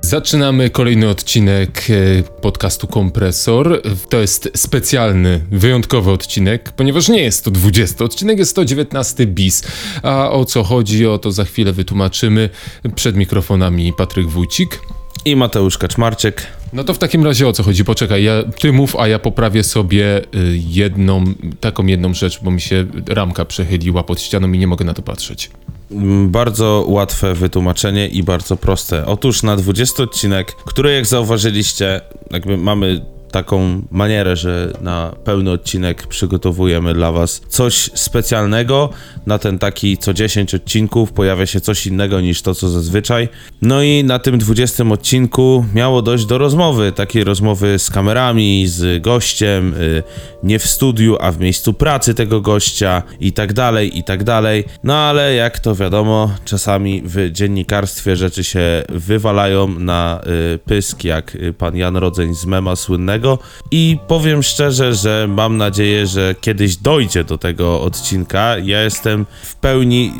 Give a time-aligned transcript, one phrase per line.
[0.00, 3.82] Zaczynamy kolejny odcinek e, podcastu Kompresor.
[4.08, 9.62] To jest specjalny, wyjątkowy odcinek, ponieważ nie jest to 20 odcinek, jest to 19 bis.
[10.02, 12.50] A o co chodzi, o to za chwilę wytłumaczymy.
[12.94, 14.80] Przed mikrofonami Patryk Wójcik.
[15.24, 16.46] I Mateusz Kaczmarczyk.
[16.72, 17.84] No to w takim razie o co chodzi?
[17.84, 20.24] Poczekaj, ja, ty mów, a ja poprawię sobie y,
[20.68, 21.24] jedną,
[21.60, 25.02] taką jedną rzecz, bo mi się ramka przechyliła pod ścianą i nie mogę na to
[25.02, 25.50] patrzeć.
[25.90, 29.06] Mm, Bardzo łatwe wytłumaczenie i bardzo proste.
[29.06, 32.00] Otóż na 20 odcinek, który jak zauważyliście,
[32.30, 33.00] jakby mamy
[33.32, 38.90] taką manierę, że na pełny odcinek przygotowujemy dla was coś specjalnego.
[39.26, 43.28] Na ten taki co 10 odcinków pojawia się coś innego niż to, co zazwyczaj.
[43.62, 49.02] No i na tym 20 odcinku miało dojść do rozmowy, takiej rozmowy z kamerami, z
[49.02, 50.02] gościem, y,
[50.42, 54.64] nie w studiu, a w miejscu pracy tego gościa i tak dalej, i tak dalej.
[54.84, 60.20] No ale jak to wiadomo, czasami w dziennikarstwie rzeczy się wywalają na
[60.54, 63.17] y, pysk, jak y, pan Jan Rodzeń z mema słynnego.
[63.70, 68.58] I powiem szczerze, że mam nadzieję, że kiedyś dojdzie do tego odcinka.
[68.58, 70.12] Ja jestem w pełni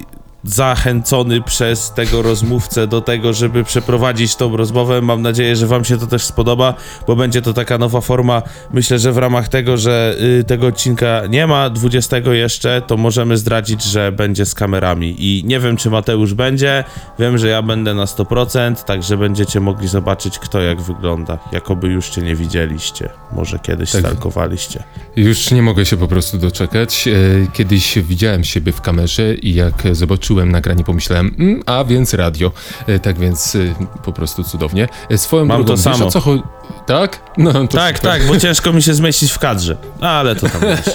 [0.54, 5.00] zachęcony przez tego rozmówcę do tego, żeby przeprowadzić tą rozmowę.
[5.02, 6.74] Mam nadzieję, że Wam się to też spodoba,
[7.06, 8.42] bo będzie to taka nowa forma.
[8.72, 13.36] Myślę, że w ramach tego, że y, tego odcinka nie ma 20 jeszcze, to możemy
[13.36, 15.14] zdradzić, że będzie z kamerami.
[15.18, 16.84] I nie wiem, czy Mateusz będzie.
[17.18, 21.38] Wiem, że ja będę na 100%, także będziecie mogli zobaczyć, kto jak wygląda.
[21.52, 23.08] Jakoby już Cię nie widzieliście.
[23.32, 24.00] Może kiedyś Tak.
[24.00, 24.82] stalkowaliście.
[25.16, 27.08] Już nie mogę się po prostu doczekać.
[27.08, 27.12] E,
[27.52, 32.52] Kiedyś widziałem siebie w kamerze i jak zobaczyłem nagranie, pomyślałem, mm, a więc radio.
[32.86, 33.58] E, Tak więc e,
[34.04, 34.88] po prostu cudownie.
[35.10, 36.06] E, Swoją Mam drogą, to wiesz, samo.
[36.06, 36.42] o co chodzi?
[36.86, 37.20] Tak?
[37.38, 38.10] No, to Tak, super.
[38.12, 39.76] tak, bo ciężko mi się zmieścić w kadrze.
[40.00, 40.94] Ale to tam wiesz.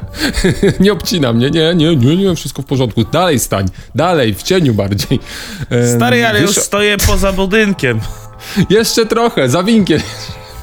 [0.80, 3.04] nie obcina mnie, nie, nie, nie, nie, wszystko w porządku.
[3.04, 5.20] Dalej stań, dalej, w cieniu bardziej.
[5.96, 8.00] Stary, ale wiesz, już stoję poza budynkiem.
[8.70, 10.00] Jeszcze trochę, za winkiem.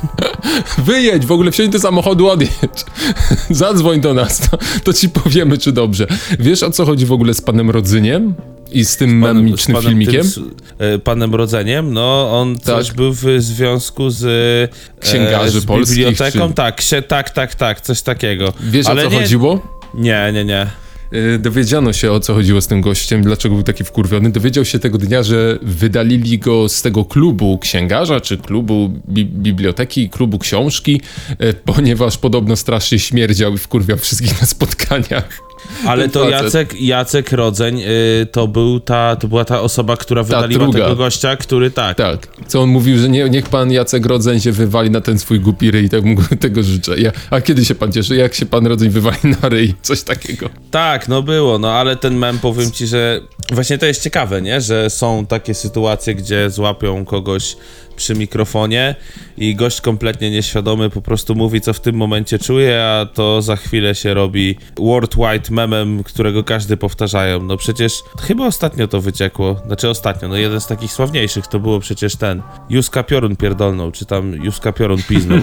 [0.86, 2.86] Wyjedź, w ogóle wsiądź do samochodu, odjedź.
[3.50, 6.08] Zadzwoń do nas, to, to ci powiemy, czy dobrze.
[6.40, 8.34] Wiesz, o co chodzi w ogóle z panem Rodzyniem?
[8.72, 10.22] I z tym Panem- memicznym z panem filmikiem?
[10.22, 10.40] tym s-
[10.80, 16.48] e, panem Rodzeniem, no on coś był w związku z e, Księgarzy z polskich, biblioteką,
[16.48, 18.54] czy- tak, się, tak, tak, tak, coś takiego.
[18.60, 19.80] Wiesz, Ale o co nie, chodziło?
[19.94, 20.68] Nie, nie, nie.
[21.12, 24.30] Yy, Dowiedziano się o co chodziło z tym gościem, dlaczego był taki wkurwiony.
[24.30, 30.10] Dowiedział się tego dnia, że wydalili go z tego klubu księgarza, czy klubu bi biblioteki,
[30.10, 31.02] klubu książki,
[31.40, 35.47] yy, ponieważ podobno strasznie śmierdział i wkurwiał wszystkich na spotkaniach.
[35.86, 36.30] Ale to.
[36.30, 40.80] Jacek, Jacek Rodzeń y, to, był ta, to była ta osoba, która wydaliła druga.
[40.80, 41.98] tego gościa, który tak.
[41.98, 45.40] Tak, co on mówił, że nie, niech pan Jacek Rodzeń się wywali na ten swój
[45.40, 47.00] głupi ryj, tak mu tego życzę.
[47.00, 48.16] Ja, a kiedy się pan cieszy?
[48.16, 49.74] Jak się pan Rodzeń wywali na ryj?
[49.82, 50.50] Coś takiego.
[50.72, 54.62] Tak, no było, no ale ten mem powiem ci, że właśnie to jest ciekawe, nie?
[54.62, 57.58] Że są takie sytuacje, gdzie złapią kogoś
[57.98, 58.96] przy mikrofonie
[59.38, 63.56] i gość kompletnie nieświadomy po prostu mówi, co w tym momencie czuje, a to za
[63.56, 67.44] chwilę się robi worldwide memem, którego każdy powtarzają.
[67.44, 71.80] No przecież chyba ostatnio to wyciekło, znaczy ostatnio, no jeden z takich sławniejszych to było
[71.80, 75.40] przecież ten Juska Piorun pierdolnął, czy tam Juska Piorun piznął.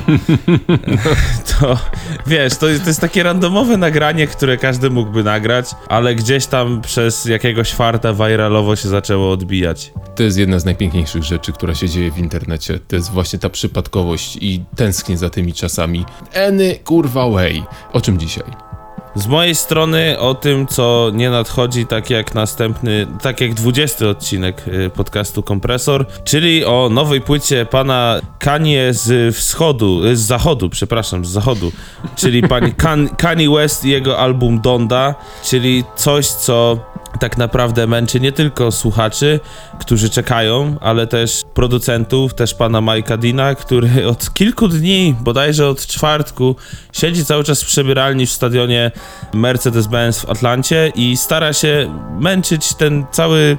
[1.60, 1.78] to
[2.26, 7.24] wiesz, to to jest takie randomowe nagranie, które każdy mógłby nagrać, ale gdzieś tam przez
[7.24, 9.92] jakiegoś farta viralowo się zaczęło odbijać.
[10.16, 12.43] To jest jedna z najpiękniejszych rzeczy, która się dzieje w internecie.
[12.88, 16.04] To jest właśnie ta przypadkowość i tęsknię za tymi czasami.
[16.48, 17.62] Any kurwa way.
[17.92, 18.74] O czym dzisiaj?
[19.14, 24.68] Z mojej strony o tym, co nie nadchodzi, tak jak następny, tak jak 20 odcinek
[24.68, 31.24] y, podcastu Kompresor, czyli o nowej płycie pana Kanye z wschodu, y, z zachodu, przepraszam,
[31.24, 31.72] z zachodu,
[32.16, 36.78] czyli pani kan, Kanye West i jego album Donda, czyli coś, co
[37.20, 39.40] tak naprawdę męczy nie tylko słuchaczy,
[39.80, 45.86] którzy czekają, ale też producentów, też pana Mike'a Dina, który od kilku dni, bodajże od
[45.86, 46.56] czwartku,
[46.92, 48.90] siedzi cały czas w przebieralni w stadionie
[49.34, 53.58] Mercedes-Benz w Atlancie i stara się męczyć ten cały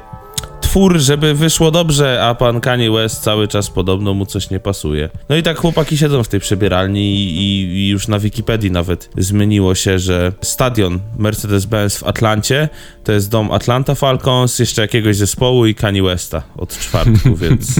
[0.75, 5.10] twór, żeby wyszło dobrze, a pan Kanye West cały czas podobno mu coś nie pasuje.
[5.30, 9.10] No i tak chłopaki siedzą w tej przebieralni i, i, i już na Wikipedii nawet
[9.18, 12.69] zmieniło się, że stadion Mercedes-Benz w Atlancie
[13.04, 17.80] to jest dom Atlanta Falcons, jeszcze jakiegoś zespołu i Kanye Westa od czwartku, więc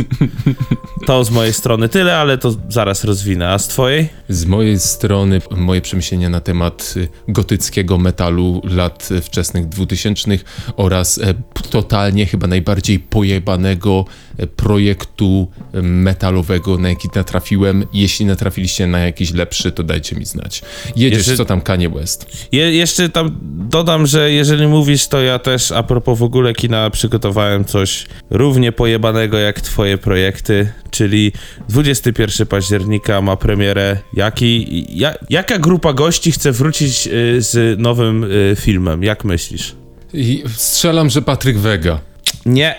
[1.06, 3.50] to z mojej strony tyle, ale to zaraz rozwinę.
[3.50, 4.10] A z twojej?
[4.30, 10.32] Z mojej strony moje przemyślenia na temat y, gotyckiego metalu lat wczesnych 2000
[10.78, 11.34] oraz e,
[11.70, 14.06] totalnie chyba najbardziej najbardziej pojebanego
[14.38, 17.86] e, projektu e, metalowego, na jaki natrafiłem.
[17.94, 20.62] Jeśli natrafiliście na jakiś lepszy, to dajcie mi znać.
[20.96, 22.26] Jedziesz, Jeszcze- co tam Kanye West?
[22.52, 23.38] Je, jeszcze tam
[23.70, 28.72] dodam, że jeżeli mówisz, to ja też a propos w ogóle kina przygotowałem coś równie
[28.72, 31.32] pojebanego jak twoje projekty, czyli
[31.70, 33.98] 21 października ma premierę.
[34.14, 39.04] Jaki, ja, jaka grupa gości chce wrócić y, z nowym filmem?
[39.04, 39.76] Jak myślisz?
[40.14, 42.00] I strzelam, że Patryk Wega.
[42.46, 42.76] Nie,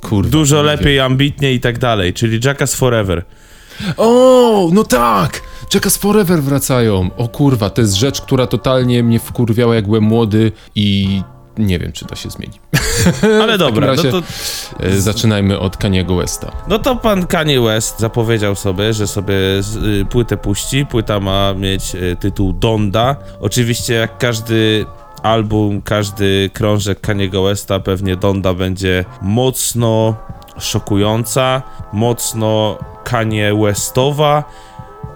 [0.00, 0.30] Kurwa.
[0.30, 3.24] dużo lepiej, ambitnie i tak dalej, czyli Jackass Forever.
[3.96, 5.40] O, no tak!
[5.74, 7.10] Jackass Forever wracają.
[7.16, 11.22] O kurwa, to jest rzecz, która totalnie mnie wkurwiała, jak byłem młody i
[11.58, 12.60] nie wiem, czy to się zmieni.
[13.42, 14.26] Ale dobra, razie- no to
[14.80, 16.52] E, Zaczynajmy od Kaniego Westa.
[16.68, 20.86] No to pan Kanye West zapowiedział sobie, że sobie y, płytę puści.
[20.86, 23.16] Płyta ma mieć y, tytuł Donda.
[23.40, 24.86] Oczywiście jak każdy
[25.22, 30.16] album, każdy krążek Kaniego Westa, pewnie Donda będzie mocno
[30.58, 31.62] szokująca,
[31.92, 34.44] mocno Kanye Westowa.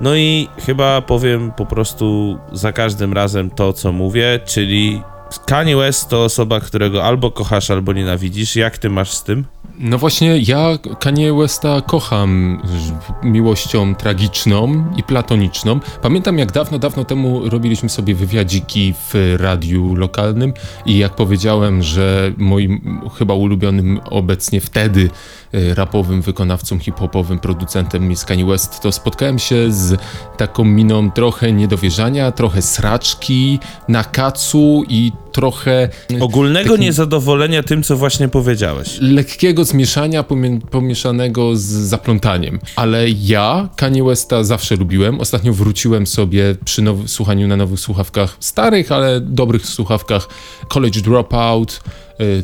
[0.01, 5.03] No i chyba powiem po prostu za każdym razem to, co mówię, czyli
[5.47, 8.57] Kanye West to osoba, którego albo kochasz, albo nienawidzisz.
[8.57, 9.45] Jak ty masz z tym?
[9.79, 12.63] No właśnie, ja Kanye Westa kocham
[13.23, 15.81] miłością tragiczną i platoniczną.
[16.03, 20.53] Pamiętam jak dawno, dawno temu robiliśmy sobie wywiadziki w radiu lokalnym
[20.87, 25.11] i jak powiedziałem, że moim chyba ulubionym obecnie wtedy
[25.53, 30.01] e, rapowym wykonawcą, hip-hopowym producentem jest Kanye West, to spotkałem się z
[30.37, 35.89] taką miną trochę niedowierzania, trochę sraczki, nakacu i trochę
[36.21, 38.99] Ogólnego Takim- niezadowolenia tym, co właśnie powiedziałeś.
[39.01, 42.59] lekkiego zmieszania pomie- pomieszanego z zaplątaniem.
[42.77, 45.21] Ale ja Kanye Westa zawsze lubiłem.
[45.21, 50.29] Ostatnio wróciłem sobie przy now- słuchaniu na nowych słuchawkach, starych, ale dobrych słuchawkach
[50.69, 51.81] College Dropout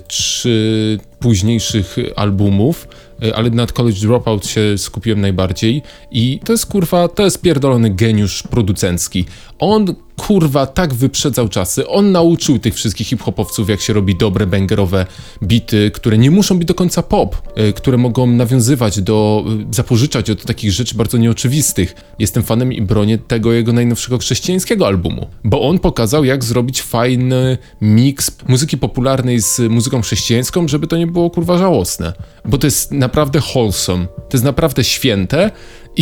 [0.09, 2.89] czy późniejszych albumów.
[3.25, 7.91] y, Ale nad College Dropout się skupiłem najbardziej i to jest kurwa, to jest pierdolony
[7.91, 9.25] geniusz producencki.
[9.59, 15.07] On kurwa tak wyprzedzał czasy, on nauczył tych wszystkich hip-hopowców jak się robi dobre bangerowe
[15.43, 20.45] bity, które nie muszą być do końca pop, y, które mogą nawiązywać do, zapożyczać od
[20.45, 21.95] takich rzeczy bardzo nieoczywistych.
[22.19, 27.59] Jestem fanem i bronię tego jego najnowszego chrześcijańskiego albumu, bo on pokazał jak zrobić fajny
[27.81, 32.13] miks muzyki popularnej z muzyką chrześcijańską, żeby to nie było kurwa żałosne,
[32.45, 35.51] bo to jest naprawdę wholesome, to jest naprawdę święte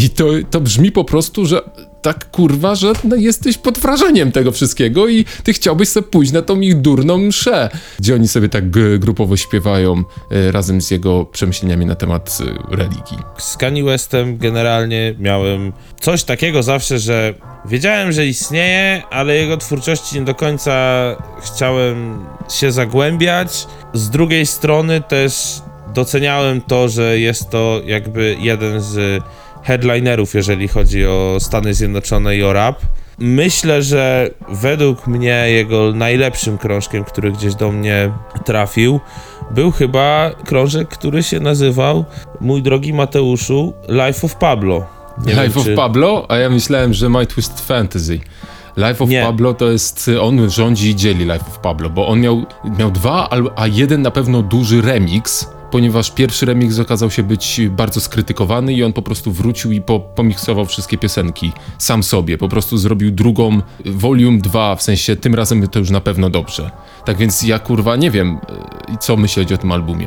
[0.05, 1.61] i to, to brzmi po prostu, że
[2.03, 6.43] tak kurwa, że no, jesteś pod wrażeniem tego wszystkiego i ty chciałbyś sobie pójść na
[6.43, 11.25] tą ich durną mszę, gdzie oni sobie tak g- grupowo śpiewają e, razem z jego
[11.25, 12.39] przemyśleniami na temat
[12.71, 13.19] e, religii.
[13.39, 17.35] Z Kanye Westem generalnie miałem coś takiego zawsze, że
[17.67, 20.73] wiedziałem, że istnieje, ale jego twórczości nie do końca
[21.43, 22.19] chciałem
[22.53, 23.67] się zagłębiać.
[23.95, 25.63] Z drugiej strony też
[25.95, 29.23] doceniałem to, że jest to jakby jeden z
[29.63, 32.81] headlinerów, jeżeli chodzi o Stany Zjednoczone i o rap.
[33.19, 38.11] Myślę, że według mnie jego najlepszym krążkiem, który gdzieś do mnie
[38.45, 39.01] trafił,
[39.51, 42.05] był chyba krążek, który się nazywał,
[42.41, 44.87] mój drogi Mateuszu, Life of Pablo.
[45.27, 48.21] Nie Life wiem, of czy- Pablo, a ja myślałem, że My Twist Fantasy.
[48.77, 49.23] Life of Nie.
[49.23, 52.47] Pablo to jest, on rządzi i dzieli Life of Pablo, bo on miał,
[52.79, 58.01] miał dwa, a jeden na pewno duży remix, ponieważ pierwszy remix okazał się być bardzo
[58.01, 62.79] skrytykowany i on po prostu wrócił i po, pomiksował wszystkie piosenki sam sobie, po prostu
[62.79, 66.71] zrobił drugą, volume 2, w sensie tym razem to już na pewno dobrze.
[67.05, 68.39] Tak więc ja kurwa nie wiem,
[68.93, 70.07] e, co myśleć o tym albumie.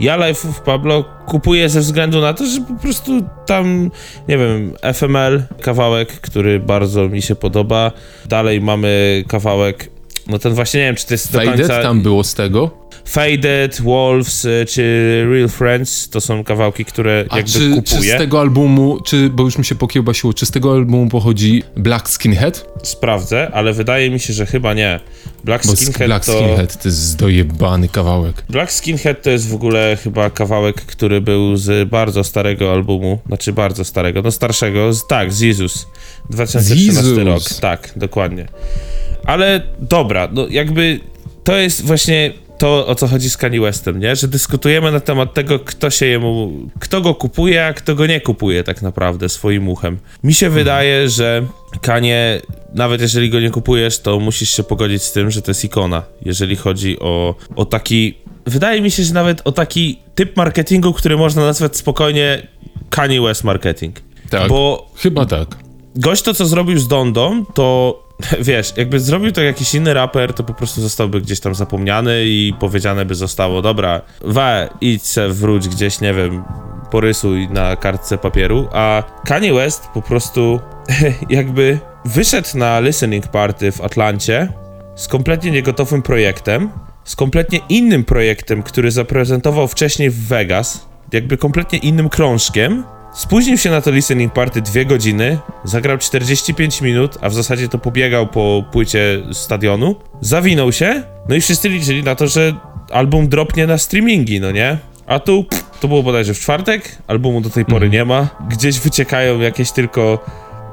[0.00, 3.90] Ja Life of Pablo kupuję ze względu na to, że po prostu tam,
[4.28, 7.92] nie wiem, FML, kawałek, który bardzo mi się podoba.
[8.26, 9.90] Dalej mamy kawałek,
[10.26, 11.82] no ten właśnie nie wiem, czy to jest do Faded końca...
[11.82, 14.82] tam było z tego, Faded, Wolves y, czy
[15.30, 18.14] Real Friends to są kawałki, które A jakby czy, czy kupuję.
[18.14, 22.08] z tego albumu, czy, bo już mi się pokiełbasiło, czy z tego albumu pochodzi Black
[22.08, 22.66] Skinhead?
[22.82, 25.00] Sprawdzę, ale wydaje mi się, że chyba nie.
[25.44, 26.32] Black Bo Skinhead Black to...
[26.32, 28.44] Skinhead to jest dojebany kawałek.
[28.48, 33.52] Black Skinhead to jest w ogóle chyba kawałek, który był z bardzo starego albumu, znaczy
[33.52, 35.86] bardzo starego, no starszego, z, tak, z Jezus,
[36.30, 37.24] 2013 Jezus.
[37.24, 38.46] rok, tak, dokładnie.
[39.24, 41.00] Ale dobra, no jakby
[41.44, 44.16] to jest właśnie to, o co chodzi z Kanye Westem, nie?
[44.16, 48.20] Że dyskutujemy na temat tego, kto się jemu, kto go kupuje, a kto go nie
[48.20, 49.98] kupuje tak naprawdę swoim uchem.
[50.24, 51.46] Mi się wydaje, że
[51.80, 52.40] Kanye,
[52.74, 56.02] nawet jeżeli go nie kupujesz, to musisz się pogodzić z tym, że to jest ikona,
[56.24, 58.14] jeżeli chodzi o, o taki,
[58.46, 62.46] wydaje mi się, że nawet o taki typ marketingu, który można nazwać spokojnie
[62.90, 63.96] Kanye West marketing.
[64.30, 64.48] Tak.
[64.48, 65.48] Bo Chyba tak.
[65.96, 68.07] gość to, co zrobił z Dondą, to
[68.40, 72.54] wiesz, jakby zrobił to jakiś inny raper, to po prostu zostałby gdzieś tam zapomniany i
[72.60, 76.44] powiedziane by zostało, dobra, we, idź se, wróć gdzieś, nie wiem,
[76.90, 80.60] porysuj na kartce papieru, a Kanye West po prostu
[81.30, 84.52] jakby wyszedł na listening party w Atlancie
[84.96, 86.70] z kompletnie niegotowym projektem,
[87.04, 92.84] z kompletnie innym projektem, który zaprezentował wcześniej w Vegas, jakby kompletnie innym krążkiem.
[93.12, 97.78] Spóźnił się na to listening party dwie godziny, zagrał 45 minut, a w zasadzie to
[97.78, 102.54] pobiegał po płycie stadionu, zawinął się, no i wszyscy liczyli na to, że
[102.92, 104.78] album dropnie na streamingi, no nie?
[105.06, 108.28] A tu pff, to było bodajże w czwartek, albumu do tej pory nie ma.
[108.48, 110.24] Gdzieś wyciekają jakieś tylko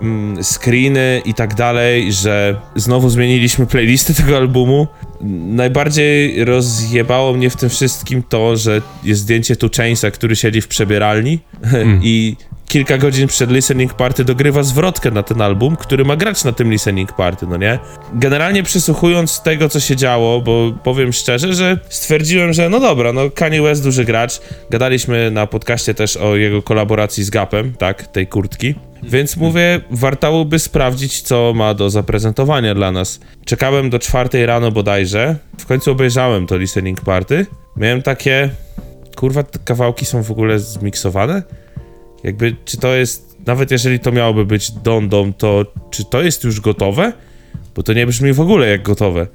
[0.01, 4.87] mm, screeny i tak dalej, że znowu zmieniliśmy playlisty tego albumu.
[5.47, 10.67] Najbardziej rozjebało mnie w tym wszystkim to, że jest zdjęcie tu Chainsa, który siedzi w
[10.67, 11.39] przebieralni
[12.01, 12.35] i
[12.67, 16.71] kilka godzin przed listening party dogrywa zwrotkę na ten album, który ma grać na tym
[16.71, 17.79] listening party, no nie?
[18.13, 23.29] Generalnie przysłuchując tego, co się działo, bo powiem szczerze, że stwierdziłem, że no dobra, no
[23.29, 24.41] Kanye West duży gracz.
[24.69, 28.75] Gadaliśmy na podcaście też o jego kolaboracji z Gapem, tak, tej kurtki.
[29.03, 33.19] Więc mówię, wartałoby sprawdzić, co ma do zaprezentowania dla nas.
[33.45, 35.35] Czekałem do czwartej rano bodajże.
[35.59, 37.45] W końcu obejrzałem to listening party.
[37.77, 38.49] Miałem takie...
[39.15, 41.43] Kurwa, te kawałki są w ogóle zmiksowane?
[42.25, 43.35] Jakby, czy to jest...
[43.45, 47.13] Nawet jeżeli to miałoby być Don Dom, to czy to jest już gotowe?
[47.75, 49.27] Bo to nie brzmi w ogóle jak gotowe.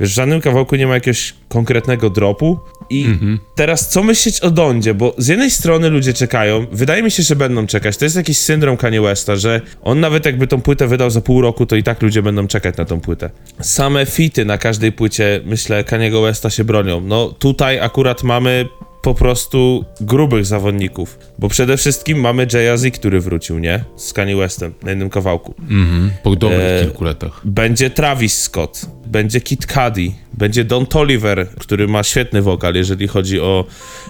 [0.00, 2.58] Wiesz, w żadnym kawałku nie ma jakiegoś konkretnego dropu.
[2.90, 3.06] I
[3.54, 4.94] teraz co myśleć o Dondzie?
[4.94, 7.96] Bo z jednej strony ludzie czekają, wydaje mi się, że będą czekać.
[7.96, 11.40] To jest jakiś syndrom Kanye Westa, że on nawet jakby tą płytę wydał za pół
[11.40, 13.30] roku, to i tak ludzie będą czekać na tą płytę.
[13.60, 17.00] Same fity na każdej płycie, myślę, Kaniego Westa się bronią.
[17.00, 18.66] No tutaj akurat mamy
[19.02, 21.18] po prostu grubych zawodników.
[21.38, 23.84] Bo przede wszystkim mamy Jay Z, który wrócił, nie?
[23.96, 25.54] Z Kanye Westem na jednym kawałku.
[25.60, 27.40] Mhm, po dobrych E, kilku latach.
[27.44, 33.40] Będzie Travis Scott, będzie Kid Cudi, będzie Don Toliver, który ma świetny wokal, jeżeli chodzi
[33.40, 33.64] o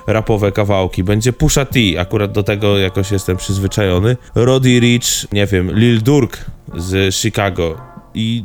[0.07, 5.71] rapowe kawałki, będzie Pusha T, akurat do tego jakoś jestem przyzwyczajony, Roddy Rich, nie wiem,
[5.75, 6.45] Lil Durk
[6.77, 8.45] z Chicago i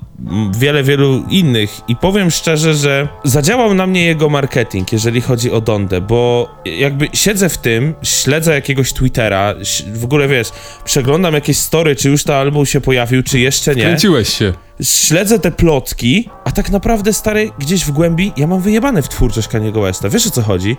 [0.51, 1.81] wiele, wielu innych.
[1.87, 7.07] I powiem szczerze, że zadziałał na mnie jego marketing, jeżeli chodzi o Dondę, bo jakby
[7.13, 9.55] siedzę w tym, śledzę jakiegoś Twittera,
[9.93, 10.49] w ogóle wiesz,
[10.85, 14.53] przeglądam jakieś story, czy już ta album się pojawił, czy jeszcze nie Kręciłeś się.
[14.81, 19.47] Śledzę te plotki, a tak naprawdę, stary, gdzieś w głębi, ja mam wyjebane w twórczość
[19.47, 20.09] Kaniego Westa.
[20.09, 20.77] Wiesz o co chodzi?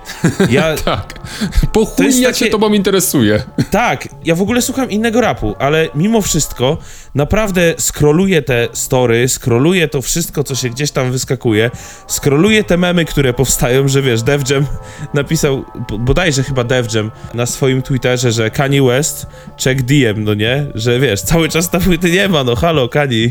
[0.50, 1.18] Ja, Tak.
[1.72, 3.42] Po chuj jest ja takie- się tobą interesuję.
[3.70, 6.78] tak, ja w ogóle słucham innego rapu, ale mimo wszystko,
[7.14, 11.70] naprawdę scrolluję te story, scrolluję to wszystko, co się gdzieś tam wyskakuje,
[12.08, 14.66] scrolluję te memy, które powstają, że wiesz, Def Jam
[15.14, 15.64] napisał,
[15.98, 19.26] bodajże chyba Def Jam na swoim Twitterze, że Kanye West,
[19.64, 20.66] check DM, no nie?
[20.74, 23.30] Że wiesz, cały czas ta płyty nie ma, no halo, Kanye,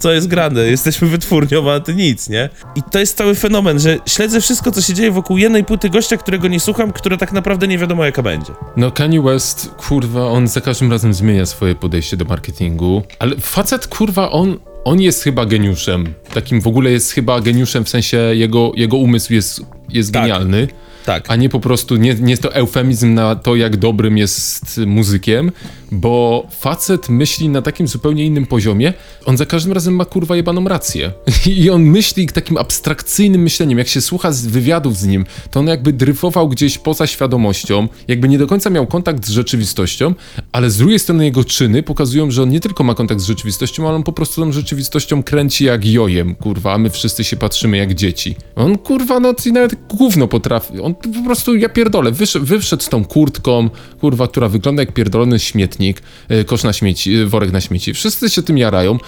[0.00, 0.60] co jest grane?
[0.66, 2.48] Jesteśmy wytwórnią, a ty nic, nie?
[2.74, 6.16] I to jest cały fenomen, że śledzę wszystko, co się dzieje wokół jednej płyty gościa,
[6.16, 8.52] którego nie słucham, która tak naprawdę nie wiadomo jaka będzie.
[8.76, 13.86] No Kanye West, kurwa, on za każdym razem zmienia swoje podejście do marketingu, ale facet,
[13.86, 16.14] kurwa, on, on jest chyba geniuszem.
[16.34, 20.22] Takim w ogóle jest chyba geniuszem, w sensie jego, jego umysł jest, jest Tak.
[20.22, 20.68] genialny.
[21.10, 21.24] Tak.
[21.28, 25.52] A nie po prostu, nie, nie jest to eufemizm na to, jak dobrym jest muzykiem,
[25.92, 28.92] bo facet myśli na takim zupełnie innym poziomie.
[29.26, 31.12] On za każdym razem ma kurwa jebaną rację.
[31.62, 33.78] I on myśli takim abstrakcyjnym myśleniem.
[33.78, 38.28] Jak się słucha z wywiadów z nim, to on jakby dryfował gdzieś poza świadomością, jakby
[38.28, 40.14] nie do końca miał kontakt z rzeczywistością,
[40.52, 43.88] ale z drugiej strony jego czyny pokazują, że on nie tylko ma kontakt z rzeczywistością,
[43.88, 47.76] ale on po prostu tą rzeczywistością kręci jak jojem, kurwa, a my wszyscy się patrzymy
[47.76, 48.36] jak dzieci.
[48.56, 50.80] On kurwa, no i nawet gówno potrafi.
[50.80, 55.38] On po prostu, ja pierdolę, wyszedł, wyszedł z tą kurtką, kurwa, która wygląda jak pierdolony
[55.38, 57.94] śmietnik, e, kosz na śmieci, e, worek na śmieci.
[57.94, 58.98] Wszyscy się tym jarają.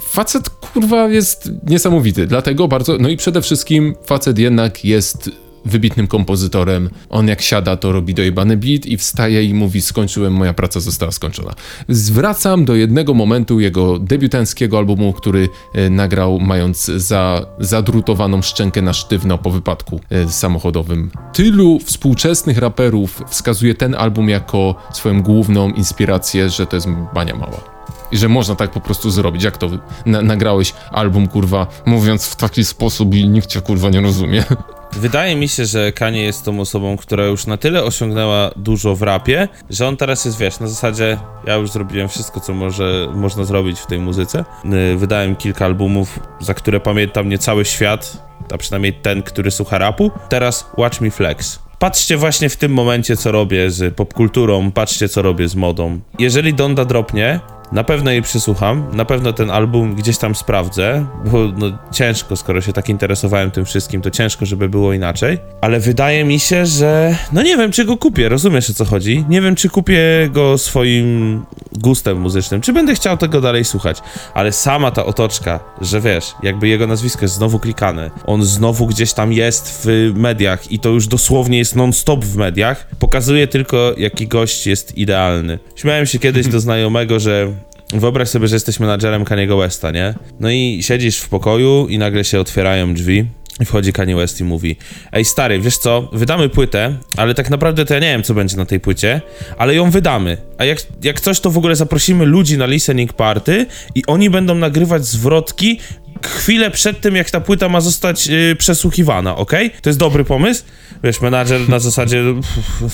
[0.00, 5.30] Facet, kurwa, jest niesamowity, dlatego bardzo, no i przede wszystkim facet jednak jest
[5.64, 6.90] wybitnym kompozytorem.
[7.10, 11.12] On jak siada, to robi dojebany beat i wstaje i mówi skończyłem, moja praca została
[11.12, 11.54] skończona.
[11.88, 18.92] Zwracam do jednego momentu jego debiutanckiego albumu, który e, nagrał mając za, zadrutowaną szczękę na
[18.92, 21.10] sztywno po wypadku e, samochodowym.
[21.32, 27.72] Tylu współczesnych raperów wskazuje ten album jako swoją główną inspirację, że to jest bania mała.
[28.12, 29.42] I że można tak po prostu zrobić.
[29.42, 29.70] Jak to
[30.06, 34.44] na, nagrałeś album, kurwa, mówiąc w taki sposób i nikt cię, kurwa, nie rozumie.
[34.96, 39.02] Wydaje mi się, że Kanye jest tą osobą, która już na tyle osiągnęła dużo w
[39.02, 43.44] rapie, że on teraz jest, wiesz, na zasadzie ja już zrobiłem wszystko, co może, można
[43.44, 44.44] zrobić w tej muzyce.
[44.64, 49.78] Yy, Wydałem kilka albumów, za które pamiętam nie cały świat, a przynajmniej ten, który słucha
[49.78, 50.10] rapu.
[50.28, 51.58] Teraz Watch Me Flex.
[51.78, 56.00] Patrzcie właśnie w tym momencie, co robię z popkulturą, patrzcie, co robię z modą.
[56.18, 57.40] Jeżeli Donda dropnie,
[57.72, 62.60] Na pewno jej przysłucham, na pewno ten album gdzieś tam sprawdzę, bo no, ciężko, skoro
[62.60, 65.38] się tak interesowałem tym wszystkim, to ciężko, żeby było inaczej.
[65.60, 67.16] Ale wydaje mi się, że.
[67.32, 69.24] No nie wiem, czy go kupię, rozumiesz o co chodzi?
[69.28, 70.00] Nie wiem, czy kupię
[70.32, 74.02] go swoim gustem muzycznym, czy będę chciał tego dalej słuchać.
[74.34, 79.12] Ale sama ta otoczka, że wiesz, jakby jego nazwisko jest znowu klikane, on znowu gdzieś
[79.12, 84.28] tam jest w mediach i to już dosłownie jest non-stop w mediach, pokazuje tylko, jaki
[84.28, 85.58] gość jest idealny.
[85.76, 87.52] Śmiałem się kiedyś do znajomego, że
[87.92, 90.14] Wyobraź sobie, że jesteś menadżerem Kaniego Westa, nie?
[90.40, 93.24] No i siedzisz w pokoju i nagle się otwierają drzwi.
[93.60, 94.76] I wchodzi Kanye West i mówi:
[95.12, 98.56] Ej, stary, wiesz co, wydamy płytę, ale tak naprawdę to ja nie wiem, co będzie
[98.56, 99.20] na tej płycie,
[99.58, 100.36] ale ją wydamy.
[100.58, 104.54] A jak, jak coś, to w ogóle zaprosimy ludzi na listening party i oni będą
[104.54, 105.78] nagrywać zwrotki
[106.26, 109.52] chwilę przed tym, jak ta płyta ma zostać yy, przesłuchiwana, ok?
[109.82, 110.64] To jest dobry pomysł?
[111.04, 112.22] Wiesz, menadżer na zasadzie,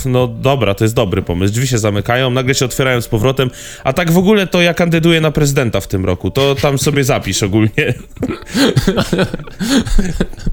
[0.06, 1.52] no dobra, to jest dobry pomysł.
[1.52, 3.50] Drzwi się zamykają, nagle się otwierają z powrotem,
[3.84, 7.04] a tak w ogóle to ja kandyduję na prezydenta w tym roku, to tam sobie
[7.04, 7.94] zapisz ogólnie.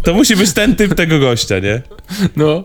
[0.04, 1.82] To musi być ten typ tego gościa, nie?
[2.36, 2.64] No.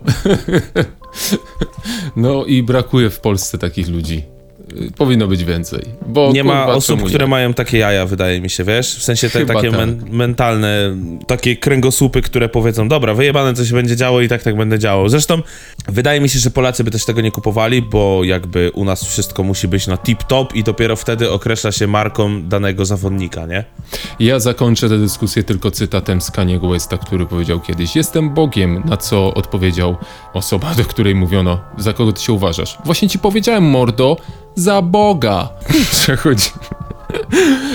[2.17, 4.25] No i brakuje w Polsce takich ludzi.
[4.73, 5.83] Y, Powinno być więcej.
[6.07, 7.31] Bo, Nie ma kurwa, osób, czemu które nie?
[7.31, 8.97] mają takie jaja, wydaje mi się, wiesz?
[8.99, 9.79] W sensie te Chyba takie tak.
[9.81, 10.97] men mentalne,
[11.27, 15.09] takie kręgosłupy, które powiedzą, dobra, wyjebane co się będzie działo i tak tak będę działał.
[15.09, 15.43] Zresztą
[15.89, 19.43] wydaje mi się, że Polacy by też tego nie kupowali, bo jakby u nas wszystko
[19.43, 23.65] musi być na tip-top i dopiero wtedy określa się marką danego zawodnika, nie?
[24.21, 28.97] Ja zakończę tę dyskusję tylko cytatem z Kaniego Westa, który powiedział kiedyś: Jestem Bogiem, na
[28.97, 29.97] co odpowiedział
[30.35, 32.79] osoba, do której mówiono: Za kogo ty się uważasz?
[32.85, 34.17] Właśnie ci powiedziałem, mordo,
[34.61, 35.49] za Boga.
[35.93, 36.59] Przechodzimy.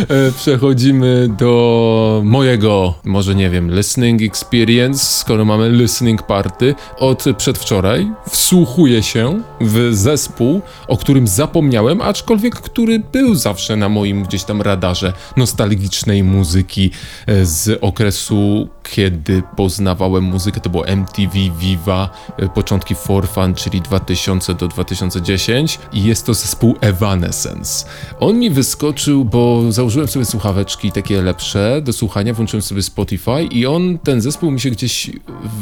[0.09, 6.75] E, Przechodzimy do mojego, może nie wiem, listening experience, skoro mamy listening party.
[6.97, 14.23] Od przedwczoraj wsłuchuję się w zespół, o którym zapomniałem, aczkolwiek który był zawsze na moim
[14.23, 16.91] gdzieś tam radarze nostalgicznej muzyki
[17.27, 20.61] e, z okresu, kiedy poznawałem muzykę.
[20.61, 26.33] To było MTV Viva, e, początki For Fun, czyli 2000 do 2010 i jest to
[26.33, 27.85] zespół Evanescence.
[28.19, 33.65] On mi wyskoczył, bo założyłem sobie słuchaweczki takie lepsze do słuchania, włączyłem sobie Spotify i
[33.65, 35.11] on, ten zespół mi się gdzieś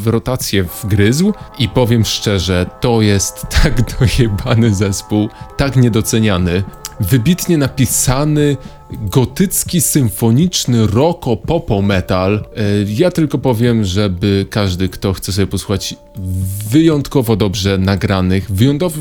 [0.03, 6.63] w rotację wgryzł i powiem szczerze, to jest tak dojebany zespół, tak niedoceniany,
[6.99, 8.57] wybitnie napisany,
[9.01, 12.45] gotycki, symfoniczny roko popo metal.
[12.55, 15.95] E, Ja tylko powiem, żeby każdy, kto chce sobie posłuchać
[16.69, 18.51] wyjątkowo dobrze nagranych,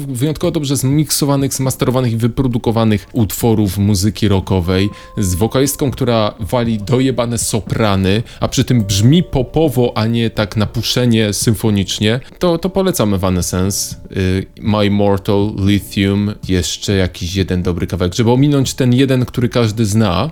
[0.08, 8.22] wyjątkowo, dobrze zmiksowanych, zmasterowanych i wyprodukowanych utworów muzyki rockowej z wokalistką, która wali dojebane soprany,
[8.40, 13.96] a przy tym brzmi popowo, a nie tak na puszenie symfonicznie, to, to polecam Evanescence,
[14.16, 19.81] y, My Mortal, Lithium, jeszcze jakiś jeden dobry kawałek, żeby ominąć ten jeden, który każdy
[19.86, 20.30] zna.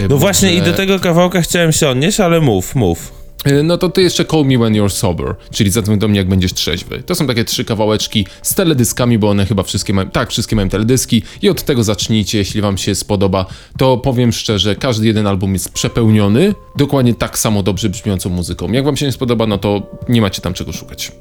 [0.00, 3.12] Y, No właśnie może- i do tego kawałka chciałem się odnieść, ale mów, mów.
[3.46, 6.28] Y, No to ty jeszcze Call Me When You're Sober, czyli zadzwoń do mnie jak
[6.28, 7.02] będziesz trzeźwy.
[7.06, 10.68] To są takie trzy kawałeczki z teledyskami, bo one chyba wszystkie mają, tak, wszystkie mają
[10.68, 13.46] teledyski i od tego zacznijcie, jeśli wam się spodoba,
[13.78, 18.72] to powiem szczerze, każdy jeden album jest przepełniony, dokładnie tak samo dobrze brzmiącą muzyką.
[18.72, 21.12] Jak wam się nie spodoba, no to nie macie tam czego szukać.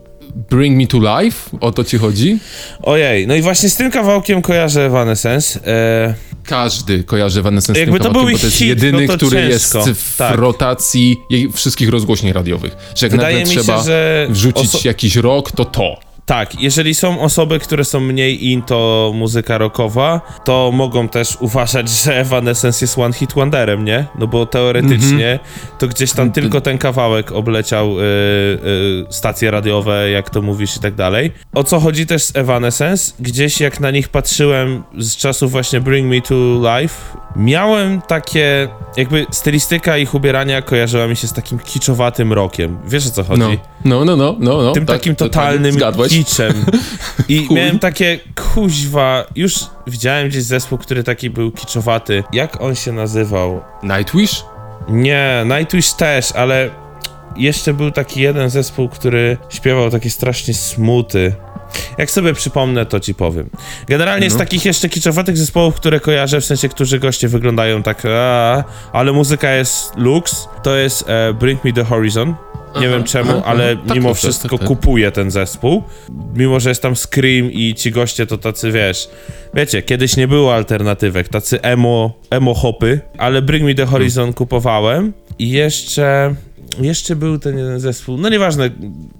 [0.49, 2.37] Bring Me To Life, o to ci chodzi?
[2.83, 5.59] Ojej, no i właśnie z tym kawałkiem kojarzę Evanescence.
[5.67, 9.01] E, Każdy kojarzy Evanescence z tym Jakby to kawałkiem, był bo to jest hit, jedyny,
[9.01, 9.77] no to który ciężko.
[9.79, 10.37] jest w Tak.
[10.37, 11.17] rotacji
[11.53, 12.75] wszystkich rozgłośni radiowych.
[12.95, 15.99] Że jak Wydaje nagle się, trzeba że wrzucić jakiś rok, to to.
[16.25, 22.19] Tak, jeżeli są osoby, które są mniej into muzyka rockowa, to mogą też uważać, że
[22.19, 24.05] Evanescence jest one hit wonderem, nie?
[24.19, 25.39] No bo teoretycznie
[25.79, 30.79] to gdzieś tam tylko ten kawałek obleciał y, y, stacje radiowe, jak to mówisz i
[30.79, 31.31] tak dalej.
[31.53, 33.13] O co chodzi też z Evanescence?
[33.19, 36.95] Gdzieś jak na nich patrzyłem z czasów właśnie Bring Me To Life,
[37.35, 42.77] miałem takie, jakby stylistyka ich ubierania kojarzyła mi się z takim kiczowatym rockiem.
[42.87, 43.41] Wiesz o co chodzi?
[43.41, 44.61] No, no, no, no, no.
[44.63, 45.75] no tym tak, takim to- tak, totalnym
[46.09, 46.53] kiczem.
[47.29, 48.19] I miałem takie,
[48.53, 49.55] kuźwa, już
[49.87, 52.23] widziałem gdzieś zespół, który taki był kiczowaty.
[52.33, 53.61] Jak on się nazywał?
[53.83, 54.43] Nightwish?
[54.89, 56.69] Nie, Nightwish też, ale
[57.35, 61.35] jeszcze był taki jeden zespół, który śpiewał takie strasznie smuty.
[61.97, 63.49] Jak sobie przypomnę, to ci powiem.
[63.87, 64.39] Generalnie z No.
[64.39, 68.63] takich jeszcze kiczowatych zespołów, które kojarzę, w sensie, którzy goście wyglądają tak, a,
[68.93, 72.35] ale muzyka jest lux, to jest e, Bring Me The Horizon.
[72.79, 73.81] Nie wiem czemu, aha, ale aha.
[73.87, 74.67] Tak, mimo tak, wszystko tak, tak.
[74.67, 75.83] kupuję ten zespół.
[76.35, 79.09] Mimo, że jest tam Scream i ci goście to tacy, wiesz...
[79.53, 85.13] Wiecie, kiedyś nie było alternatywek, tacy emo, emo hopy, ale Bring Me The Horizon kupowałem.
[85.39, 86.35] I jeszcze...
[86.79, 88.69] jeszcze był ten zespół, no nieważne,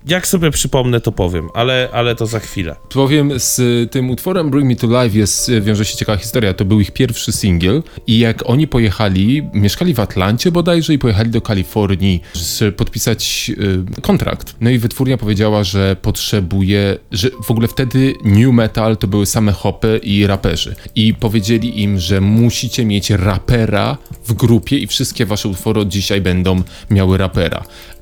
[0.08, 2.76] jak sobie przypomnę, to powiem, ale, ale to za chwilę.
[2.94, 3.62] Powiem, z
[3.92, 6.54] tym utworem Bring Me To Life jest, wiąże się ciekawa historia.
[6.54, 11.30] To był ich pierwszy singiel i jak oni pojechali, mieszkali w Atlancie bodajże i pojechali
[11.30, 12.22] do Kalifornii,
[12.58, 13.52] żeby podpisać
[13.98, 14.56] y, kontrakt.
[14.62, 19.52] No i wytwórnia powiedziała, że potrzebuje, że w ogóle wtedy new metal to były same
[19.52, 20.76] hopy i raperzy.
[20.96, 26.22] I powiedzieli im, że musicie mieć rapera w grupie i wszystkie wasze utwory od dzisiaj
[26.22, 27.41] będą miały rapera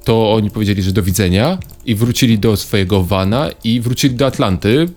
[0.03, 4.87] to oni powiedzieli, że do widzenia i wrócili do swojego vana i wrócili do Atlanty.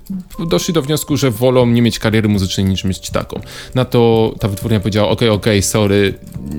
[0.49, 3.41] Doszli do wniosku, że wolą nie mieć kariery muzycznej niż mieć taką.
[3.75, 6.15] Na to ta wytwórnia powiedziała, okej, okay, okay, sorry,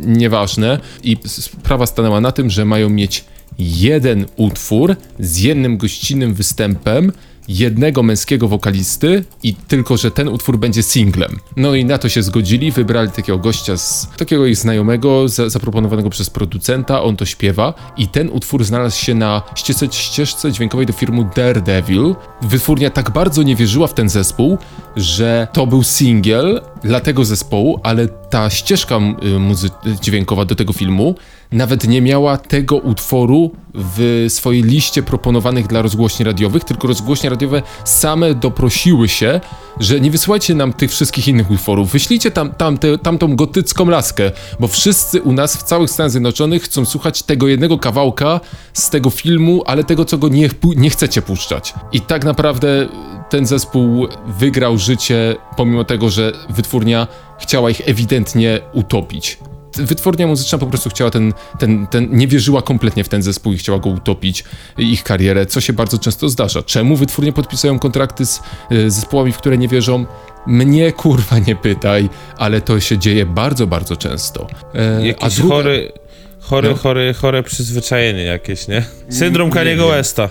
[0.05, 0.79] nieważne.
[1.03, 3.25] I sprawa stanęła na tym, że mają mieć
[3.59, 7.11] jeden utwór z jednym gościnnym występem,
[7.47, 11.39] jednego męskiego wokalisty i tylko, że ten utwór będzie singlem.
[11.57, 16.09] No i na to się zgodzili, wybrali takiego gościa z takiego ich znajomego, za, zaproponowanego
[16.09, 20.93] przez producenta, on to śpiewa i ten utwór znalazł się na ścieżce, ścieżce dźwiękowej do
[20.93, 22.15] filmu Daredevil.
[22.41, 24.57] Wytwórnia tak bardzo nie wierzyła w ten zespół,
[24.95, 28.99] że to był singiel dla tego zespołu, ale ta ścieżka y,
[29.39, 31.15] muzy- dźwiękowa do tego filmu
[31.51, 37.61] nawet nie miała tego utworu w swojej liście proponowanych dla rozgłośni radiowych, tylko rozgłośnie radiowe
[37.85, 39.41] same doprosiły się,
[39.79, 44.31] że nie wysyłajcie nam tych wszystkich innych utworów, wyślijcie tam, tam te, tamtą gotycką laskę,
[44.59, 48.39] bo wszyscy u nas w całych Stanach Zjednoczonych chcą słuchać tego jednego kawałka
[48.73, 51.73] z tego filmu, ale tego, co go nie, nie chcecie puszczać.
[51.91, 52.87] I tak naprawdę
[53.33, 57.07] ten zespół wygrał życie, pomimo tego, że wytwórnia
[57.39, 59.37] chciała ich ewidentnie utopić
[59.77, 63.57] wytwórnia muzyczna po prostu chciała ten, ten, ten, nie wierzyła kompletnie w ten zespół i
[63.57, 64.43] chciała go utopić,
[64.77, 66.63] ich karierę, co się bardzo często zdarza.
[66.63, 68.41] Czemu wytwórnie podpisują kontrakty z
[68.71, 70.05] y, zespołami, w które nie wierzą?
[70.47, 74.47] Mnie kurwa nie pytaj, ale to się dzieje bardzo, bardzo często.
[74.73, 75.55] E, Jakiś druga...
[75.55, 75.91] chory,
[76.39, 76.75] chory, no.
[76.75, 78.85] chory, chore przyzwyczajenie jakieś, nie?
[79.09, 80.29] Syndrom Kaniego Westa.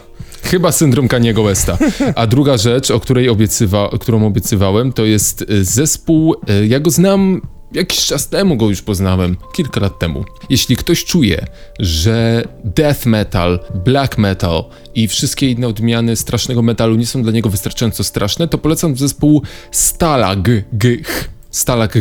[0.53, 1.79] Chyba syndrom Kaniego Westa.
[2.15, 6.91] A druga rzecz, o której obiecywa, którą obiecywałem, to jest y, zespół, y, ja go
[6.91, 7.41] znam
[7.73, 10.25] Jakiś czas temu go już poznałem, kilka lat temu.
[10.51, 11.47] Jeśli ktoś czuje,
[11.79, 17.51] że death metal, black metal i wszystkie inne odmiany strasznego metalu nie są dla niego
[17.51, 20.49] wystarczająco straszne, to polecam zespół Stalag
[21.53, 21.99] Stalag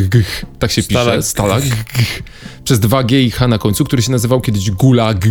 [0.58, 1.16] tak się Stalag.
[1.16, 1.62] pisze, Stalag
[2.64, 5.28] przez dwa G i H na końcu, który się nazywał kiedyś Gulag.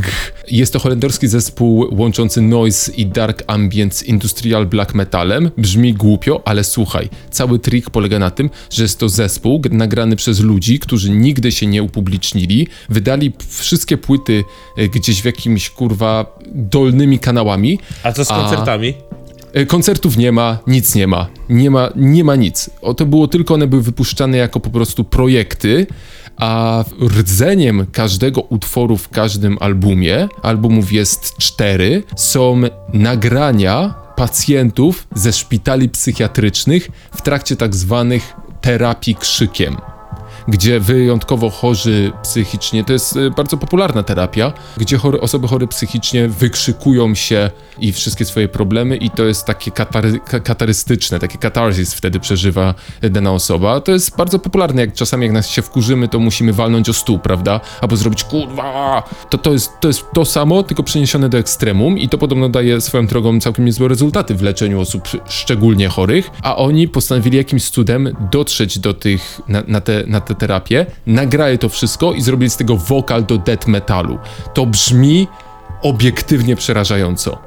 [0.51, 5.51] Jest to holenderski zespół łączący noise i dark ambient z industrial black metalem.
[5.57, 10.39] Brzmi głupio, ale słuchaj, cały trik polega na tym, że jest to zespół nagrany przez
[10.39, 14.43] ludzi, którzy nigdy się nie upublicznili, wydali wszystkie płyty
[14.77, 17.79] e, gdzieś w jakimś kurwa dolnymi kanałami.
[18.03, 18.93] A co z koncertami?
[19.67, 21.27] Koncertów nie ma, nic nie ma.
[21.49, 22.69] Nie ma, nie ma nic.
[22.81, 25.87] O, to było tylko, one były wypuszczane jako po prostu projekty,
[26.37, 32.61] a rdzeniem każdego utworu w każdym albumie, albumów jest cztery, są
[32.93, 39.77] nagrania pacjentów ze szpitali psychiatrycznych w trakcie tak zwanych terapii krzykiem
[40.47, 46.27] gdzie wyjątkowo chorzy psychicznie, to jest y, bardzo popularna terapia, gdzie chory, osoby chore psychicznie
[46.27, 52.19] wykrzykują się i wszystkie swoje problemy i to jest takie katary, katarystyczne, takie katarzis wtedy
[52.19, 53.81] przeżywa dana osoba.
[53.81, 57.19] To jest bardzo popularne, jak czasami jak nas się wkurzymy, to musimy walnąć o stół,
[57.19, 57.59] prawda?
[57.81, 59.03] Albo zrobić kurwa!
[59.29, 62.81] To, to, jest, to jest to samo, tylko przeniesione do ekstremum i to podobno daje
[62.81, 68.15] swoją drogą całkiem niezłe rezultaty w leczeniu osób szczególnie chorych, a oni postanowili jakimś cudem
[68.31, 72.57] dotrzeć do tych, na, na te, na te terapię, nagrali to wszystko i zrobili z
[72.57, 74.19] tego wokal do death metalu.
[74.53, 75.27] To brzmi
[75.81, 77.37] obiektywnie przerażająco.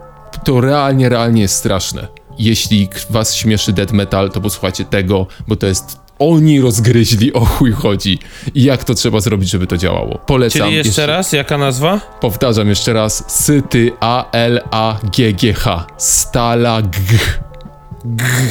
[0.45, 2.09] To realnie, realnie jest straszne.
[2.39, 7.73] Jeśli was śmieszy death metal, to posłuchajcie tego, bo to jest oni rozgryźli, o chuj
[7.73, 8.19] chodzi.
[8.55, 10.19] I jak to trzeba zrobić, żeby to działało.
[10.19, 10.63] Polecam.
[10.63, 12.01] Czyli jeszcze, jeszcze raz, jaka nazwa?
[12.21, 13.25] Powtarzam jeszcze raz.
[13.45, 15.87] Syty A-L-A-G-G-H.
[15.99, 16.85] Stalag.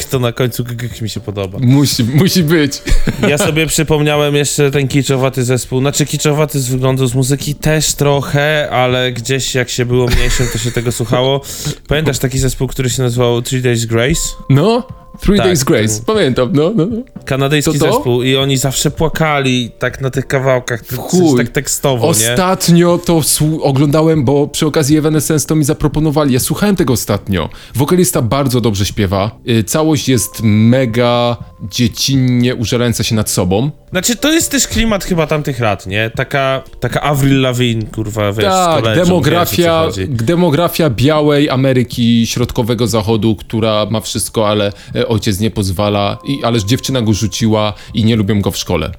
[0.10, 0.66] To na końcu
[1.02, 1.60] mi się podoba.
[1.62, 2.82] Musi, musi być.
[3.30, 5.80] Ja sobie przypomniałem jeszcze ten kiczowaty zespół.
[5.80, 10.58] Znaczy kiczowaty z wyglądu z muzyki też trochę, ale gdzieś jak się było mniejszym, to
[10.58, 11.42] się tego słuchało.
[11.88, 14.22] Pamiętasz taki zespół, który się nazywał Three Days Grace?
[14.50, 14.88] No,
[15.21, 17.04] Three tak, Days Grace, pamiętam, no, no, no.
[17.26, 17.93] Kanadyjski to to?
[17.93, 21.38] zespół i oni zawsze płakali tak na tych kawałkach, Chuj.
[21.38, 23.06] tak tekstowo, Ostatnio nie?
[23.06, 23.21] to
[23.62, 27.49] oglądałem, bo przy okazji Evanescence to mi zaproponowali, ja słuchałem tego ostatnio.
[27.76, 33.71] Wokalista bardzo dobrze śpiewa, y, całość jest mega dziecinnie użerająca się nad sobą.
[33.91, 36.12] Znaczy, to jest też klimat chyba tamtych lat, nie?
[36.15, 43.86] Taka, taka Avril Lavigne, kurwa, wiesz, Tak, demografia, wiesz, demografia białej Ameryki Środkowego Zachodu, która
[43.89, 48.42] ma wszystko, ale e, ojciec nie pozwala, i, ależ dziewczyna go rzuciła i nie lubią
[48.42, 48.92] go w szkole.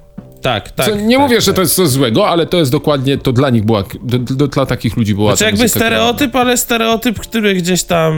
[0.45, 0.85] Tak, tak.
[0.85, 1.55] Co, nie tak, mówię, że tak.
[1.55, 4.65] to jest coś złego, ale to jest dokładnie, to dla nich była, do, do, dla
[4.65, 8.13] takich ludzi była Znaczy jakby stereotyp, ale stereotyp, który gdzieś tam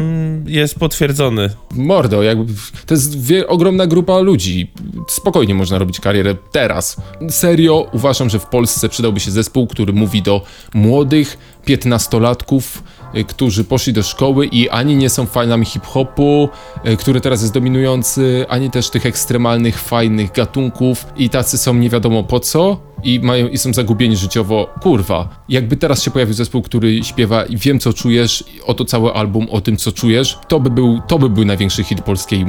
[0.48, 1.50] jest potwierdzony.
[1.76, 2.54] Mordo, jakby
[2.86, 4.72] to jest wie, ogromna grupa ludzi.
[5.10, 6.98] Spokojnie można robić karierę teraz.
[7.30, 10.42] Serio uważam, że w Polsce przydałby się zespół, który mówi do
[10.74, 12.84] młodych piętnastolatków,
[13.24, 16.50] którzy poszli do szkoły i ani nie są fanami hip-hopu,
[16.86, 21.90] y, który teraz jest dominujący, ani też tych ekstremalnych, fajnych gatunków i tacy są nie
[21.90, 24.70] wiadomo po co i mają i są zagubieni życiowo.
[24.82, 29.48] Kurwa, jakby teraz się pojawił zespół, który śpiewa i wiem co czujesz, oto cały album
[29.50, 32.46] o tym co czujesz, to by był, to by był największy hit polskiej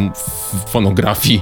[0.66, 1.40] fonografii.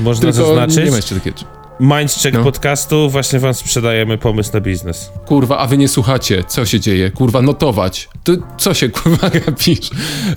[0.00, 1.57] Można Tylko zaznaczyć, nie ma jeszcze takiego.
[1.80, 2.44] Mindcheck No.
[2.44, 5.12] podcastu, właśnie wam sprzedajemy pomysł na biznes.
[5.26, 7.10] Kurwa, a wy nie słuchacie, co się dzieje?
[7.10, 8.08] Kurwa, notować.
[8.24, 9.90] To co się kurwa gapisz?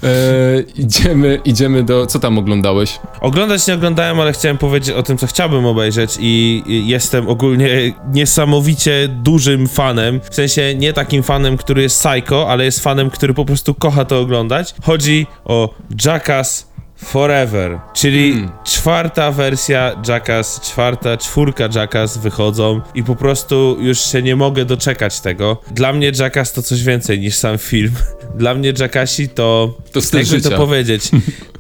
[0.04, 2.06] Eee, idziemy, idziemy do...
[2.06, 3.00] Co tam oglądałeś?
[3.22, 7.94] Oglądać nie oglądałem, ale chciałem powiedzieć o tym, co chciałbym obejrzeć i i jestem ogólnie
[8.14, 10.20] niesamowicie dużym fanem.
[10.32, 14.06] W sensie nie takim fanem, który jest psycho, ale jest fanem, który po prostu kocha
[14.06, 14.76] to oglądać.
[14.84, 15.74] Chodzi o
[16.06, 16.71] Jackass
[17.06, 18.52] Forever, czyli Hmm.
[18.64, 25.20] czwarta wersja Jackass, czwarta, czwórka Jackass wychodzą i po prostu już się nie mogę doczekać
[25.22, 25.62] tego.
[25.72, 27.92] Dla mnie Jackass to coś więcej niż sam film.
[28.36, 29.78] Dla mnie Jackassi to...
[29.92, 30.50] To styl jakby życia.
[30.50, 31.10] to powiedzieć?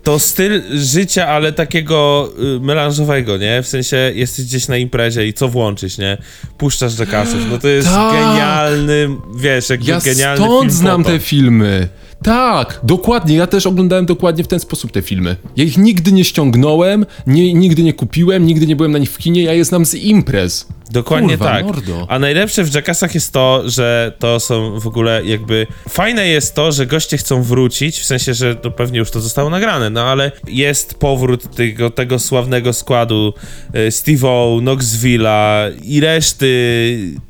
[0.03, 3.61] To styl życia, ale takiego y, melanżowego, nie?
[3.63, 6.17] W sensie jesteś gdzieś na imprezie i co włączyć, nie?
[6.57, 7.39] Puszczasz Jackassów.
[7.51, 8.13] No to jest Tak.
[8.13, 11.15] genialny, wiesz, jakby Ja genialny stąd film znam po to.
[11.15, 11.87] te filmy.
[12.23, 13.35] Tak, dokładnie.
[13.35, 15.35] Ja też oglądałem dokładnie w ten sposób te filmy.
[15.55, 19.17] Ja ich nigdy nie ściągnąłem, nie, nigdy nie kupiłem, nigdy nie byłem na nich w
[19.17, 20.67] kinie, ja je znam z imprez.
[20.91, 21.65] Dokładnie Kurwa, tak.
[21.65, 22.05] mordo.
[22.09, 25.67] A najlepsze w Jackassach jest to, że to są w ogóle jakby...
[25.89, 29.49] Fajne jest to, że goście chcą wrócić, w sensie, że to pewnie już to zostało
[29.49, 33.33] nagrane, no ale jest powrót tego, tego sławnego składu
[33.75, 36.51] y, Steve-O, Knoxville'a i reszty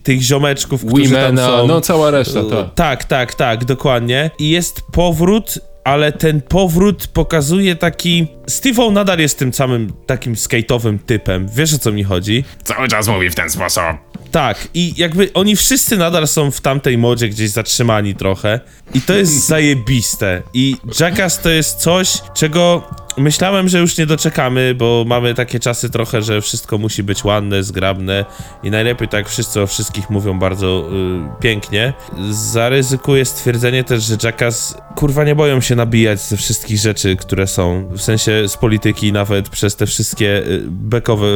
[0.03, 1.67] tych ziomeczków, którzy tam Wimena, są.
[1.67, 2.73] no cała reszta, tak.
[2.75, 4.31] Tak, tak, tak, dokładnie.
[4.39, 8.27] I jest powrót, ale ten powrót pokazuje taki.
[8.47, 11.49] Steve-O nadal jest tym samym takim skate'owym typem.
[11.55, 12.43] Wiesz o co mi chodzi?
[12.63, 13.83] Cały czas mówi w ten sposób.
[14.31, 18.59] Tak, i jakby oni wszyscy nadal są w tamtej modzie gdzieś zatrzymani trochę.
[18.93, 20.41] I to jest zajebiste.
[20.53, 25.89] I Jackass to jest coś, czego myślałem, że już nie doczekamy, bo mamy takie czasy
[25.89, 28.25] trochę, że wszystko musi być ładne, zgrabne
[28.63, 30.89] i najlepiej tak wszyscy o wszystkich mówią bardzo
[31.37, 31.93] y, pięknie.
[32.29, 37.87] Zaryzykuję stwierdzenie też, że Jackass kurwa nie boją się nabijać ze wszystkich rzeczy, które są,
[37.91, 41.27] w sensie z polityki nawet przez te wszystkie y, bekowe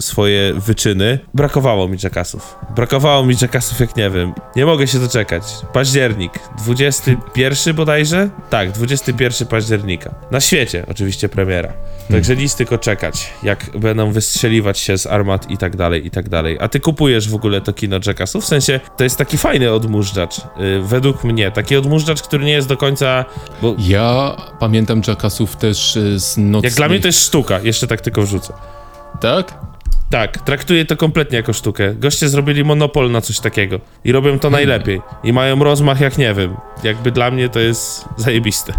[0.00, 1.18] swoje wyczyny.
[1.34, 2.56] Brakowało mi Jackassów.
[2.76, 4.32] Brakowało mi Jackassów jak nie wiem.
[4.56, 5.42] Nie mogę się doczekać.
[5.72, 8.28] Październik, 21 bodajże?
[8.50, 10.14] Tak, 21 października.
[10.30, 11.72] Na świecie oczywiście premiera.
[12.10, 16.28] Także nic tylko czekać, jak będą wystrzeliwać się z armat i tak dalej, i tak
[16.28, 16.58] dalej.
[16.60, 18.44] A ty kupujesz w ogóle to kino Jackassów?
[18.44, 21.50] W sensie, to jest taki fajny odmurzacz, yy, według mnie.
[21.50, 23.24] Taki odmurzacz, który nie jest do końca...
[23.62, 26.72] Bo Ja pamiętam Jackassów też y, z nocnych...
[26.72, 28.52] jak dla mnie to jest sztuka, jeszcze tak tylko wrzucę.
[29.20, 29.58] Tak?
[30.10, 31.94] Tak, traktuję to kompletnie jako sztukę.
[31.94, 35.00] Goście zrobili monopol na coś takiego i robią to najlepiej.
[35.24, 36.56] I mają rozmach jak nie wiem.
[36.84, 38.72] Jakby dla mnie to jest zajebiste.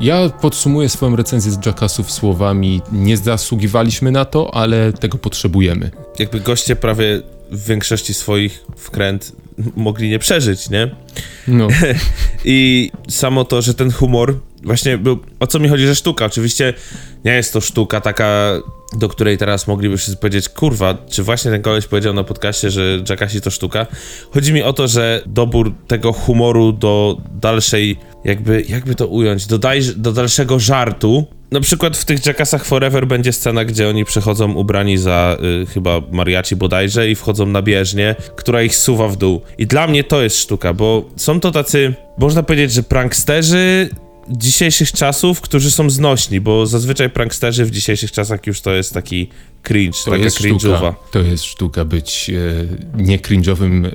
[0.00, 5.90] Ja podsumuję swoją recenzję z Jackassów słowami nie zasługiwaliśmy na to, ale tego potrzebujemy.
[6.18, 9.32] Jakby goście prawie w większości swoich wkręt
[9.76, 10.90] mogli nie przeżyć, nie?
[11.48, 11.68] No,
[12.44, 16.74] I samo to, że ten humor, właśnie był, o co mi chodzi, że sztuka, oczywiście
[17.24, 18.52] nie jest to sztuka taka,
[18.92, 23.02] do której teraz mogliby wszyscy powiedzieć, kurwa, czy właśnie ten koleś powiedział na podcaście, że
[23.08, 23.86] Jackassi to sztuka.
[24.30, 29.58] Chodzi mi o to, że dobór tego humoru do dalszej, jakby, jakby to ująć, do,
[29.58, 34.52] daj, do dalszego żartu, na przykład w tych Jackassach Forever będzie scena, gdzie oni przychodzą
[34.52, 39.40] ubrani za y, chyba mariaci bodajże i wchodzą na bieżnię, która ich suwa w dół.
[39.58, 43.90] I dla mnie to jest sztuka, bo są to tacy, można powiedzieć, że pranksterzy
[44.30, 49.28] dzisiejszych czasów, którzy są znośni, bo zazwyczaj pranksterzy w dzisiejszych czasach już to jest taki
[49.62, 50.58] cringe, to taka jest cringe'owa.
[50.58, 50.94] sztuka.
[51.10, 53.90] To jest sztuka być e, nie cringe'owym e,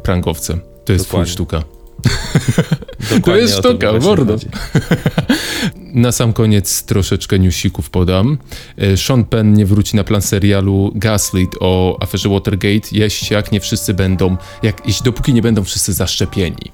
[0.00, 0.60] prankowcem.
[0.84, 1.32] To jest Dokładnie.
[1.32, 1.62] sztuka.
[3.00, 4.36] Dokładnie To jest sztuka, mordo.
[5.94, 8.38] Na sam koniec troszeczkę newsików podam.
[8.76, 13.60] E, Sean Penn nie wróci na plan serialu Gaslit o aferze Watergate, jeśli jak nie
[13.60, 16.70] wszyscy będą, jak, jeśli dopóki nie będą wszyscy zaszczepieni.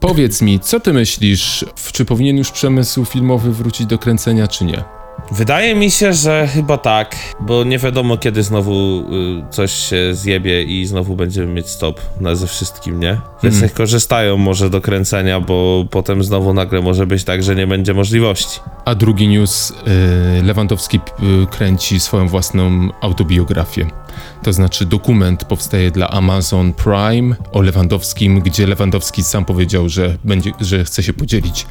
[0.00, 4.84] Powiedz mi, co ty myślisz, czy powinien już przemysł filmowy wrócić do kręcenia, czy nie?
[5.32, 10.62] Wydaje mi się, że chyba tak, bo nie wiadomo kiedy znowu y, coś się zjebie
[10.62, 13.20] i znowu będziemy mieć stop na ze wszystkim, nie?
[13.42, 17.66] Więc niech korzystają może do kręcenia, bo potem znowu nagle może być tak, że nie
[17.66, 18.60] będzie możliwości.
[18.84, 23.86] A drugi news, y, Lewandowski y, kręci swoją własną autobiografię.
[24.42, 30.52] To znaczy dokument powstaje dla Amazon Prime o Lewandowskim, gdzie Lewandowski sam powiedział, że, będzie,
[30.60, 31.66] że chce się podzielić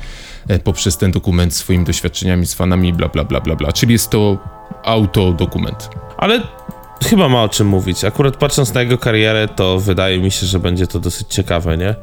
[0.48, 3.72] e, poprzez ten dokument swoimi doświadczeniami z fanami, bla bla bla bla bla.
[3.72, 4.38] Czyli jest to
[4.84, 5.90] autodokument.
[6.18, 6.42] Ale
[7.04, 8.06] chyba ma o czym mówić.
[8.06, 11.96] Akurat patrząc na jego karierę, to wydaje mi się, że będzie to dosyć ciekawe, nie?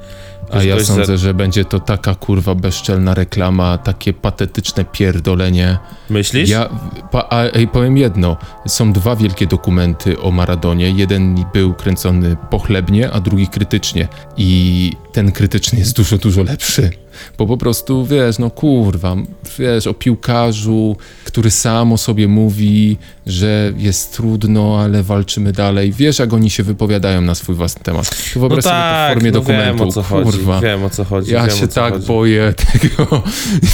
[0.52, 5.78] A ja Ktoś za- sądzę, że będzie to taka kurwa bezczelna reklama, takie patetyczne pierdolenie.
[6.10, 6.48] Myślisz?
[6.50, 6.68] Ja
[7.10, 8.36] pa, a, ej, powiem jedno.
[8.68, 10.90] Są dwa wielkie dokumenty o Maradonie.
[10.90, 14.08] Jeden był kręcony pochlebnie, a drugi krytycznie.
[14.36, 16.90] I ten krytyczny jest dużo, dużo lepszy.
[17.38, 19.16] Bo po prostu, wiesz, no kurwa,
[19.58, 22.96] wiesz, o piłkarzu, który sam o sobie mówi,
[23.26, 25.92] że jest trudno, ale walczymy dalej.
[25.92, 28.10] Wiesz, jak oni się wypowiadają na swój własny temat.
[28.10, 29.78] To no wyobraź sobie to tak, w formie no dokumentu.
[29.78, 30.60] wiem o co chodzi, kurwa.
[30.60, 31.32] wiem o co chodzi.
[31.32, 32.06] Ja wiem, się tak chodzi.
[32.06, 33.22] boję tego.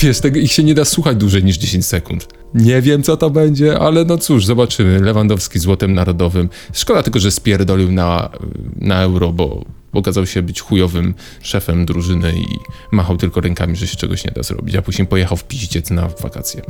[0.02, 2.28] Wiesz, tego, ich się nie da słuchać dłużej niż 10 sekund.
[2.54, 5.00] Nie wiem, co to będzie, ale no cóż, zobaczymy.
[5.00, 6.48] Lewandowski złotem narodowym.
[6.72, 8.30] Szkoda tylko, że spierdolił na,
[8.76, 12.46] na euro, bo okazał się być chujowym szefem drużyny i
[12.92, 16.08] machał tylko rękami, że się czegoś nie da zrobić, a później pojechał w piździec na
[16.08, 16.62] wakacje.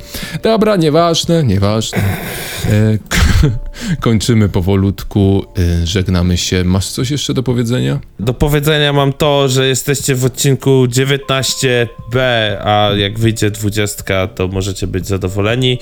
[0.42, 1.98] Dobra, nieważne, nieważne.
[1.98, 3.50] E, ko-
[4.06, 5.44] kończymy powolutku,
[5.83, 6.64] e, żegnamy się.
[6.64, 8.00] Masz coś jeszcze do powiedzenia?
[8.20, 12.18] Do powiedzenia mam to, że jesteście w odcinku 19b,
[12.64, 15.78] a jak wyjdzie 20, to możecie być zadowoleni.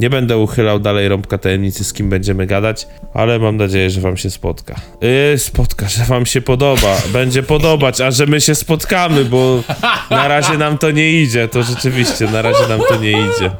[0.00, 4.16] Nie będę uchylał dalej rąbka tajemnicy, z kim będziemy gadać, ale mam nadzieję, że wam
[4.16, 4.74] się spotka.
[5.00, 6.96] Yy, spotka, że wam się podoba.
[7.12, 9.62] Będzie podobać, a że my się spotkamy, bo
[10.10, 11.48] na razie nam to nie idzie.
[11.48, 13.50] To rzeczywiście, na razie nam to nie idzie.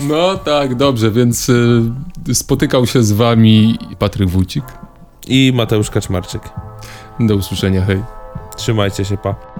[0.00, 4.64] No tak, dobrze, więc y, spotykał się z wami Patryk Wójcik.
[5.26, 6.42] I Mateusz Kaczmarczyk.
[7.20, 8.02] Do usłyszenia, hej.
[8.56, 9.53] Trzymajcie się, pa.